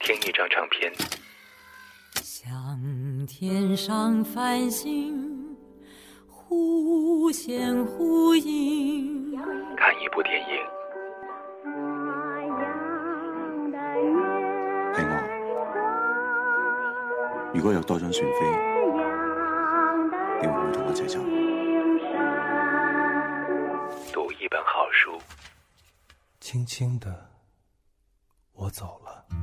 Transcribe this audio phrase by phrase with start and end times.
[0.00, 0.92] 听一张唱片，
[2.22, 5.56] 像天上繁星
[6.26, 9.36] 忽现忽隐，
[9.76, 10.56] 看一部电影，
[14.94, 15.12] 係我。
[17.54, 18.38] 如果有多張船飛，
[20.40, 21.20] 你會唔會同我一齊走？
[24.12, 25.20] 讀一本好书，
[26.40, 27.30] 轻轻的，
[28.54, 29.38] 我走了，正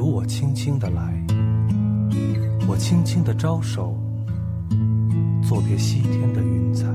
[0.00, 1.22] 如我轻轻的来，
[2.66, 3.94] 我轻轻的招手，
[5.46, 6.86] 作别西天的云彩。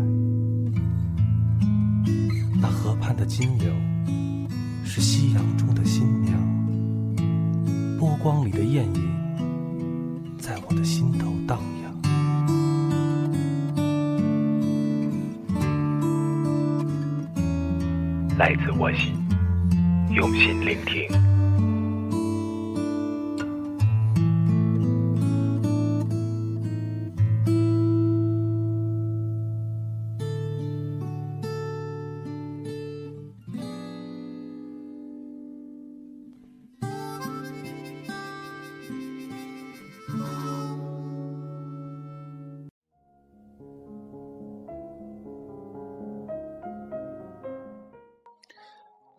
[2.59, 3.71] 那河畔的金柳，
[4.83, 6.35] 是夕阳中的新娘，
[7.99, 9.03] 波光里的艳影，
[10.39, 11.93] 在我的心头荡漾。
[18.35, 19.13] 来自我心，
[20.09, 21.34] 用心聆听。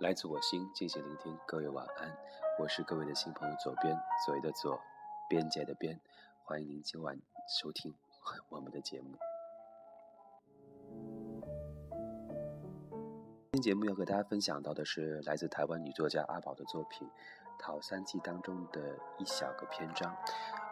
[0.06, 1.36] 来自我心，静静聆听。
[1.48, 2.16] 各位晚安，
[2.60, 3.92] 我是各位的新朋友左边，
[4.24, 4.80] 左为的左，
[5.28, 5.98] 边界的边，
[6.44, 7.92] 欢迎您今晚收听
[8.48, 9.18] 我们的节目。
[13.50, 17.08] 今天节目要和大家分享到的是来自台湾女作家阿宝的作品
[17.58, 20.16] 《桃三记》当中的一小个篇章。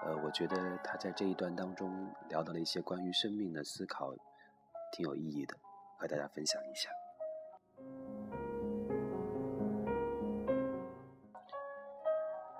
[0.04, 4.14] 呃，我觉得她在这一段当中聊到了一些关于生命的思考，
[4.92, 5.56] 挺有意义的，
[5.98, 6.88] 和大家分享一下。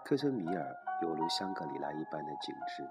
[0.05, 2.87] 克什米尔犹如香格里拉一般的景致，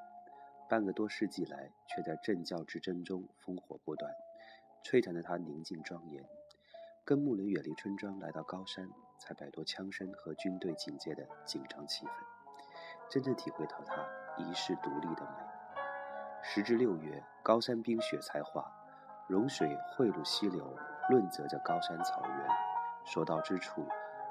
[0.67, 4.12] 半个多世纪来，却在政教之争中烽火不断，
[4.84, 6.25] 摧残的它宁静庄严。
[7.06, 12.12] 跟牧人远离村庄，来到高山，才摆脱枪声和军队警戒的紧张气氛，
[13.12, 14.03] 真正体会到它
[14.38, 15.46] 遗世独立的美。
[16.41, 18.72] 时至六月，高山冰雪才化，
[19.28, 20.75] 融水汇入溪流，
[21.07, 22.47] 润泽着高山草原。
[23.06, 23.85] 所到之处，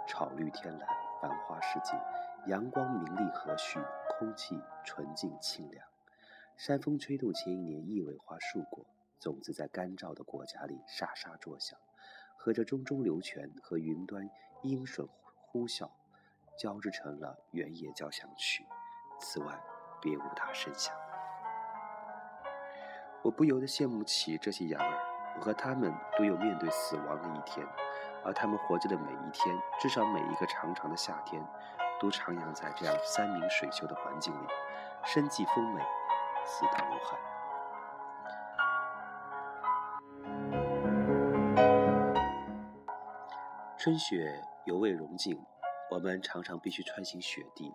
[0.08, 0.88] 草绿天蓝，
[1.20, 1.96] 繁花似锦。
[2.46, 5.86] 阳光明丽和煦，空气纯净清凉。
[6.56, 8.84] 山风吹动前一年一尾花树果，
[9.20, 11.78] 种子在干燥的果荚里沙沙作响，
[12.36, 14.28] 和着淙淙流泉和云端
[14.62, 15.88] 鹰隼呼啸，
[16.58, 18.66] 交织成了原野交响曲。
[19.20, 19.60] 此外，
[20.00, 20.92] 别无他声响。
[23.22, 24.98] 我不由得羡慕起这些羊儿，
[25.38, 27.64] 我和他们都有面对死亡的一天，
[28.24, 31.40] 而他们活着的每一天，至少每一个长长的夏天。
[32.02, 34.46] 都徜徉在这样山明水秀的环境里，
[35.04, 35.80] 生计丰美，
[36.44, 37.16] 四大无憾。
[43.78, 45.40] 春雪犹未融尽，
[45.92, 47.72] 我们常常必须穿行雪地。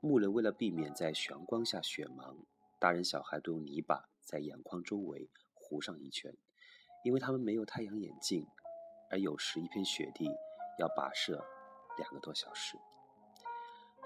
[0.00, 2.34] 牧人为了避免在阳光下雪盲，
[2.78, 6.34] 大人小孩都用泥巴在眼眶周围糊上一圈，
[7.04, 8.46] 因为他们没有太阳眼镜，
[9.10, 10.26] 而有时一片雪地
[10.78, 11.44] 要跋涉
[11.98, 12.78] 两个多小时。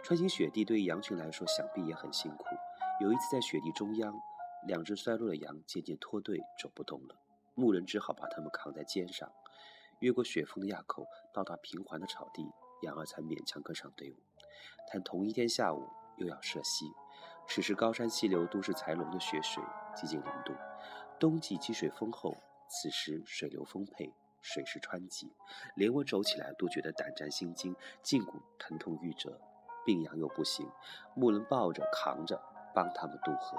[0.06, 2.44] 穿行雪地对于羊群来说，想必也很辛苦。
[3.00, 4.14] 有一次在雪地中央，
[4.68, 7.16] 两只衰弱的羊渐渐脱队，走不动了。
[7.56, 9.28] 牧人只好把它们扛在肩上，
[9.98, 12.48] 越过雪峰的垭口，到达平缓的草地，
[12.82, 14.14] 羊儿才勉强跟上队伍。
[14.92, 16.86] 但同一天下午又要涉溪，
[17.48, 19.60] 此时高山溪流都是才浓的雪水，
[19.96, 20.54] 接近零度。
[21.18, 22.36] 冬季积水丰厚，
[22.68, 25.32] 此时水流丰沛，水势湍急，
[25.74, 27.74] 连我走起来都觉得胆战心惊，
[28.04, 29.40] 胫骨疼痛欲折。
[29.86, 30.68] 病羊又不行，
[31.14, 32.42] 牧人抱着扛着
[32.74, 33.56] 帮他们渡河。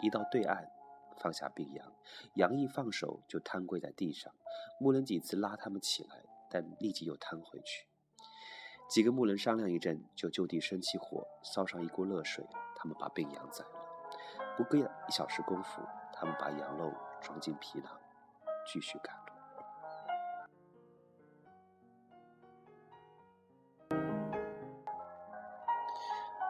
[0.00, 0.70] 一到对岸，
[1.16, 1.92] 放下病羊，
[2.34, 4.32] 羊一放手就瘫跪在地上。
[4.78, 7.88] 牧人几次拉他们起来，但立即又瘫回去。
[8.88, 12.46] 几个牧人商量一阵，就就地生起火，烧上一锅热水，
[12.76, 13.70] 他们把病羊宰了。
[14.56, 15.82] 不过一小时功夫，
[16.12, 17.92] 他们把羊肉装进皮囊，
[18.72, 19.14] 继续赶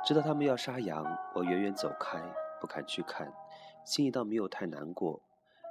[0.08, 2.18] 知道他们要杀羊，我远远走开，
[2.58, 3.30] 不敢去看，
[3.84, 5.20] 心里倒没有太难过。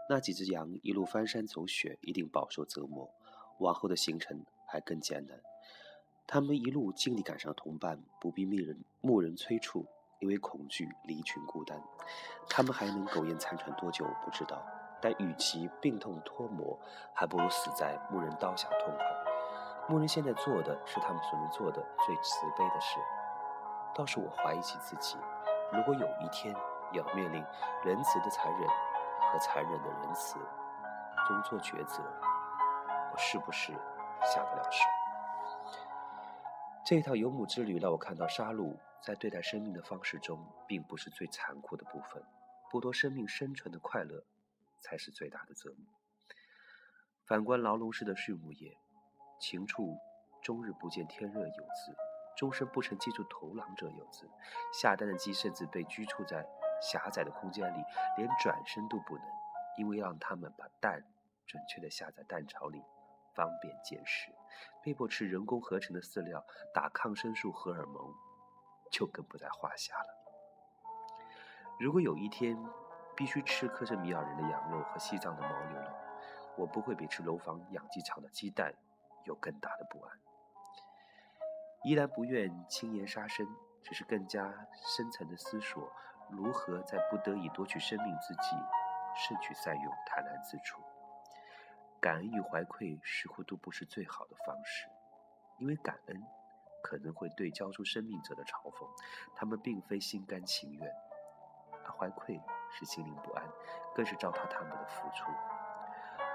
[0.08, 3.10] 那几只羊一路翻山走雪，一定饱受折磨，
[3.58, 5.40] 往后的行程还更艰难。
[6.28, 9.88] 他们一路尽力赶上同伴，不必命人牧人催促，
[10.20, 11.82] 因为恐惧离群孤单。
[12.48, 14.64] 他们还能苟延残喘多久，不知道。
[15.02, 16.80] 但与其病痛脱磨，
[17.12, 19.06] 还不如死在牧人刀下痛快。
[19.90, 23.00] 牧人现在做的是他们所能做的最慈悲的事。
[23.98, 25.18] 倒是我怀疑起自己，
[25.74, 26.56] 如果有一天
[26.94, 27.44] 要面临
[27.84, 30.38] 仁慈的残忍和残忍的仁慈
[31.28, 32.04] 中做抉择，
[33.12, 33.74] 我是不是
[34.24, 34.86] 下得了手？
[36.86, 42.24] 这一趟游牧之旅让我看到，杀戮在对待生命的方式中，并不是最残酷的部分，
[42.72, 44.24] 剥夺生命生存的快乐，
[44.80, 45.88] 才是最大的折磨。
[47.26, 48.78] 反观牢笼式的畜牧业，
[49.40, 49.98] 禽畜
[50.42, 52.07] 终日不见天日有字。
[52.38, 54.30] 终身不曾接触头狼者有之，
[54.72, 56.48] 下蛋的鸡甚至被拘束在
[56.80, 57.84] 狭窄的空间里，
[58.16, 59.26] 连转身都不能，
[59.78, 61.04] 因为让他们把蛋
[61.48, 62.84] 准确地下在蛋巢里，
[63.34, 64.32] 方便捡食，
[64.84, 68.14] 被迫吃人工合成的饲料，打抗生素荷尔蒙，
[68.92, 70.08] 就更不在话下了。
[71.80, 72.56] 如果有一天
[73.16, 75.88] 必须吃克什米尔人的羊肉和西藏的牦牛肉，
[76.56, 78.72] 我不会比吃楼房养鸡场的鸡蛋
[79.26, 80.27] 有更大的不安。
[81.84, 83.48] 依然不愿轻言杀生，
[83.84, 85.92] 只是更加深层的思索，
[86.30, 88.56] 如何在不得已夺取生命之际，
[89.16, 90.82] 慎取善用，坦然自处。
[92.00, 94.88] 感恩与怀愧似乎都不是最好的方式，
[95.60, 96.24] 因为感恩
[96.84, 98.88] 可能会对交出生命者的嘲讽，
[99.36, 100.88] 他们并非心甘情愿；
[101.86, 102.42] 而怀愧
[102.72, 103.44] 是心灵不安，
[103.96, 105.32] 更是糟蹋他们的付出。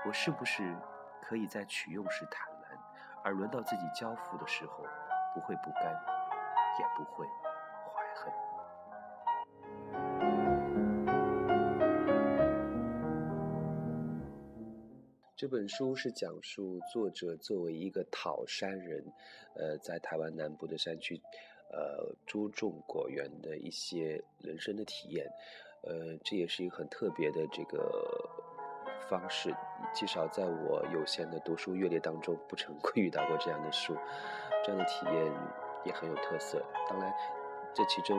[0.07, 0.77] 我是不是
[1.21, 2.79] 可以在取用时坦然，
[3.23, 4.85] 而轮到自己交付的时候？
[5.35, 5.85] 不会不甘，
[6.79, 8.33] 也不会怀恨。
[15.35, 19.05] 这本书是讲述作者作为一个讨山人，
[19.55, 21.21] 呃，在台湾南部的山区，
[21.73, 25.27] 呃，租种果园的一些人生的体验，
[25.83, 28.31] 呃，这也是一个很特别的这个
[29.09, 29.55] 方式，
[29.95, 33.97] 至少在我有限的读书阅历当中，不曾 遇到过这样的书。
[34.65, 35.33] 这样的体验
[35.85, 36.63] 也很有特色。
[36.89, 37.13] 当然，
[37.75, 38.17] 这其中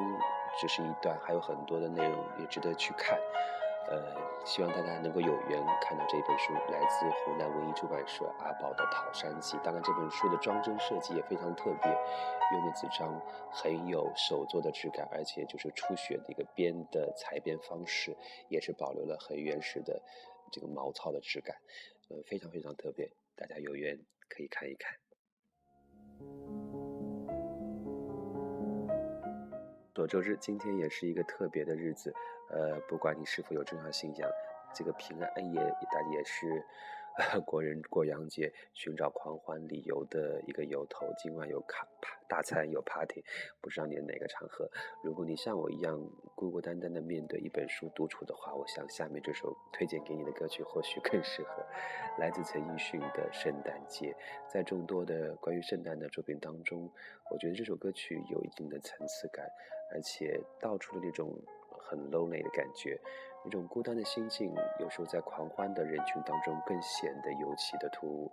[0.60, 3.18] 只是一段，还有很多的内容也值得去看。
[3.90, 4.02] 呃，
[4.46, 9.58] 希望大家能够有缘看到这本书，来自湖南文艺出版社阿宝的《桃山记》。
[9.62, 11.92] 当然，这本书的装帧设计也非常特别，
[12.54, 13.22] 用的纸张
[13.52, 18.16] 很有手作的质感，而且就是初雪的一个编的裁编方式，
[18.48, 20.02] 也是保留了很原始的
[20.54, 21.58] 这个毛糙的质感，
[22.10, 23.10] 呃，非常非常特别。
[23.36, 24.96] 大家有缘可以看一看。
[29.94, 32.14] 多周日，今天也是一个特别的日子。
[32.52, 34.30] 呃，不管你是否有重要信仰，
[34.76, 36.64] 这个平安夜但也是。
[37.46, 41.06] 国人过洋节，寻找狂欢理由的一个由头。
[41.16, 41.88] 今晚有卡
[42.28, 43.24] 大餐，有 party，
[43.62, 44.68] 不知道你的哪个场合。
[45.04, 46.00] 如果你像我一样
[46.34, 51.64] 孤孤单单的面对一本书独处的话，我想下面这首推荐给你的歌曲或许更适合。
[52.18, 54.12] 来自陈奕迅的《圣诞节》。
[54.52, 56.90] 在众多的关于圣诞的作品当中，
[57.30, 59.48] 我觉得这首歌曲有一定的层次感，
[59.94, 61.32] 而且道出了那种
[61.84, 63.00] 很 lonely 的感觉。
[63.46, 68.32] 一种孤单的心境，有时候在狂欢的人群当中更显得尤其的突兀。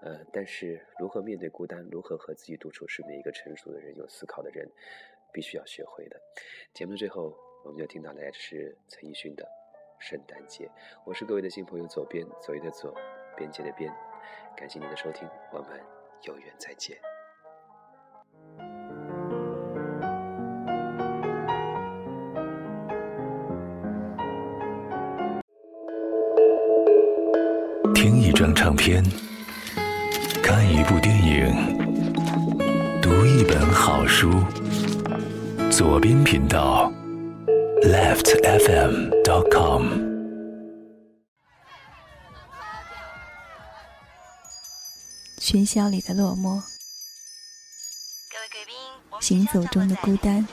[0.00, 4.70] 呃，但是如何面对孤单，如何和自己独处，是每一个成熟的人、有思考的人
[5.32, 6.20] 必须要学会的。
[6.72, 9.44] 节目的最后，我们就听到的是陈奕迅的
[9.98, 10.66] 《圣诞节》。
[11.04, 12.94] 我是各位的新朋友，左边，左右的左，
[13.36, 13.92] 边界的边。
[14.54, 15.80] 感谢您的收听，我们
[16.22, 17.15] 有缘再见。
[28.46, 29.02] 张唱片，
[30.40, 31.52] 看一部电影，
[33.02, 34.40] 读一本好书。
[35.68, 36.92] 左边频道
[37.82, 38.44] ，leftfm.com。
[45.40, 46.62] 喧嚣里的落寞，
[49.18, 50.46] 行走中的孤单，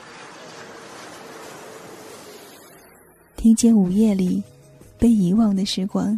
[3.35, 4.41] 听见午夜里。
[4.97, 6.17] 被遗忘的时光。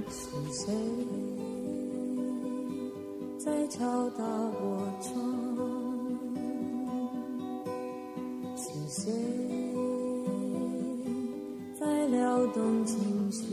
[3.46, 5.14] 在敲打我窗？
[8.58, 9.14] 是谁
[11.80, 12.98] 在撩动琴
[13.32, 13.46] 弦？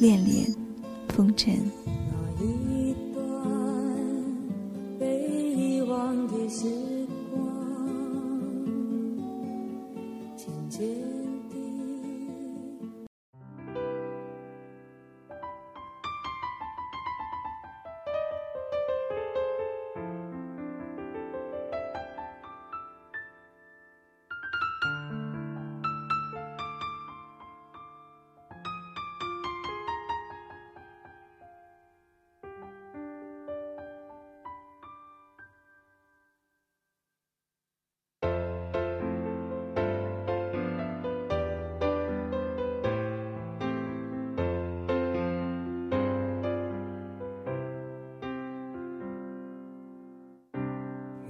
[0.00, 0.52] 恋恋
[1.10, 1.54] 风尘。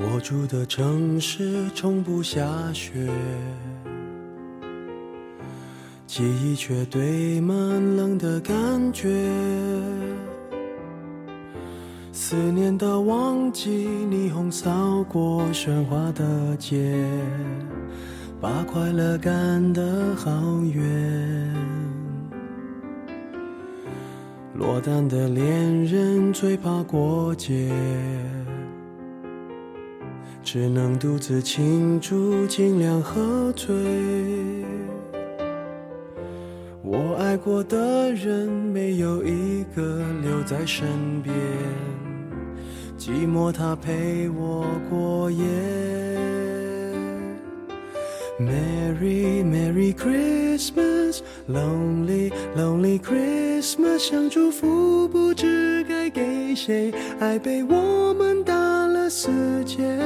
[0.02, 3.07] 我住的城市从不下雪，
[6.07, 7.54] 记忆却堆满
[7.97, 8.57] 冷的感
[8.95, 9.11] 觉。
[12.12, 16.97] 思念的旺季，霓虹扫过喧哗的街，
[18.40, 20.30] 把快乐赶得好
[20.62, 21.54] 远。
[24.54, 27.71] 落单的恋人最怕过节。
[30.52, 33.73] 只能独自庆祝，尽量喝醉。
[36.83, 41.33] 我爱过的人，没有一个留在身边，
[42.99, 45.45] 寂寞它陪我过夜。
[48.40, 59.30] Merry Merry Christmas，Lonely Lonely Christmas，想祝福不知该给谁，爱被我们打了死
[59.64, 59.99] 结。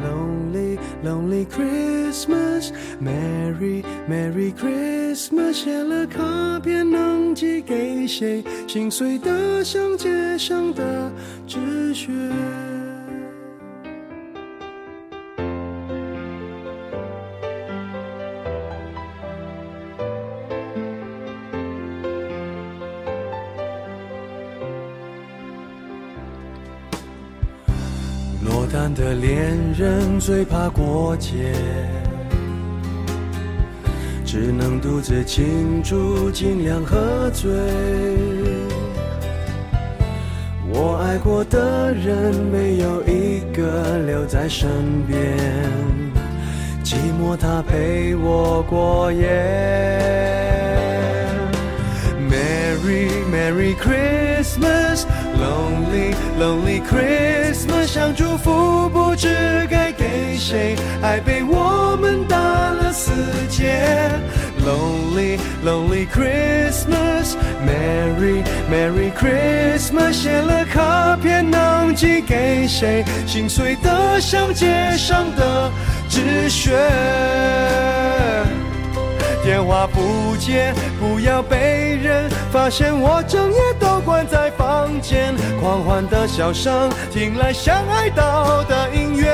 [0.00, 8.42] Lonely Lonely Christmas，Merry Merry Christmas，写了卡片能寄给谁？
[8.66, 11.12] 心碎的像街上的
[11.46, 12.08] 纸屑。
[28.72, 31.52] 单的恋人最怕过节，
[34.24, 37.50] 只能独自庆祝，尽量喝醉。
[40.72, 44.70] 我爱过的人，没有一个留在身
[45.06, 45.18] 边，
[46.82, 49.28] 寂寞它陪我过夜。
[52.30, 54.91] Merry Merry Christmas
[56.38, 63.12] Lonely Christmas，想祝福不知该给谁，爱被我们打了死
[63.48, 64.10] 结。
[64.64, 73.04] Lonely Lonely Christmas，Merry Merry Christmas，写了卡片能寄给谁？
[73.26, 75.70] 心碎的像街上的
[76.08, 76.72] 纸屑。
[79.44, 83.71] 电话不接，不要被人发现我整夜
[84.02, 85.34] 关在房间。
[85.60, 89.26] 狂欢的笑声，听来像哀悼的音乐。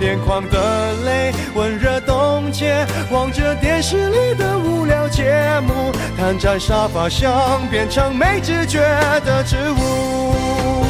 [0.00, 8.78] 眼眶的泪温热冻结，望着电视里的无聊节目，瘫在沙发上变成没知觉
[9.24, 10.87] 的植物。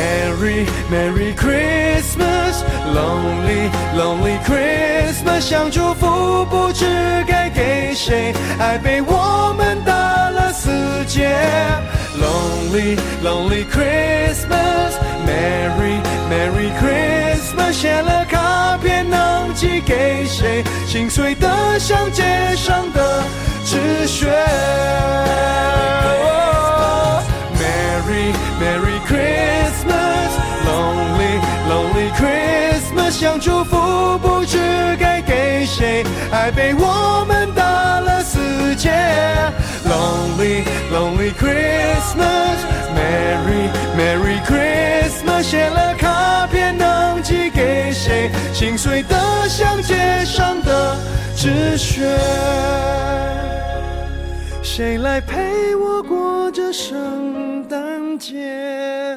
[0.00, 6.86] Merry Merry Christmas，Lonely Lonely Christmas，想祝福不知
[7.26, 9.92] 该给谁，爱被我们打
[10.30, 10.70] 了死
[11.06, 11.28] 结。
[12.18, 20.64] Lonely Lonely Christmas，Merry Merry Christmas，写了卡片能寄给谁？
[20.86, 23.22] 心碎的像街上的
[23.66, 24.30] 纸屑。
[27.60, 28.99] Merry Merry
[33.30, 34.58] 想祝福不知
[34.98, 38.90] 该给谁，爱被我们打了死结。
[39.86, 48.32] Lonely Lonely Christmas，Merry Merry Christmas，写了卡片能寄给谁？
[48.52, 50.96] 心碎的像街上的
[51.36, 52.00] 纸屑。
[54.60, 59.16] 谁来陪我过这圣诞节？